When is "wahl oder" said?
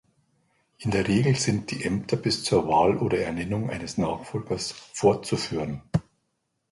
2.67-3.19